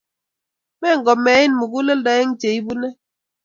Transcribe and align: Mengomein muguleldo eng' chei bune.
Mengomein 0.81 1.51
muguleldo 1.59 2.11
eng' 2.19 2.37
chei 2.41 2.57
bune. 2.65 2.89